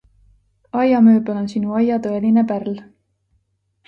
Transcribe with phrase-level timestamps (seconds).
[0.83, 2.81] Aiamööbel on Sinu aia tõeline pärl!